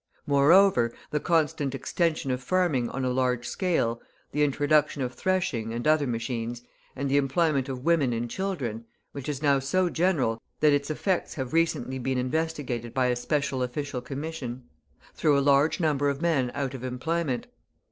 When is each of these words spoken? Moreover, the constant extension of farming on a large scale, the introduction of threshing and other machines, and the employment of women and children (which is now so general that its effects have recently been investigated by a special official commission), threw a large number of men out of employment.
Moreover, 0.25 0.91
the 1.11 1.19
constant 1.19 1.75
extension 1.75 2.31
of 2.31 2.41
farming 2.41 2.89
on 2.89 3.05
a 3.05 3.11
large 3.11 3.47
scale, 3.47 4.01
the 4.31 4.41
introduction 4.41 5.03
of 5.03 5.13
threshing 5.13 5.71
and 5.71 5.87
other 5.87 6.07
machines, 6.07 6.63
and 6.95 7.07
the 7.07 7.17
employment 7.17 7.69
of 7.69 7.85
women 7.85 8.11
and 8.11 8.27
children 8.27 8.85
(which 9.11 9.29
is 9.29 9.43
now 9.43 9.59
so 9.59 9.91
general 9.91 10.41
that 10.59 10.73
its 10.73 10.89
effects 10.89 11.35
have 11.35 11.53
recently 11.53 11.99
been 11.99 12.17
investigated 12.17 12.95
by 12.95 13.09
a 13.09 13.15
special 13.15 13.61
official 13.61 14.01
commission), 14.01 14.63
threw 15.13 15.37
a 15.37 15.39
large 15.39 15.79
number 15.79 16.09
of 16.09 16.19
men 16.19 16.49
out 16.55 16.73
of 16.73 16.83
employment. 16.83 17.45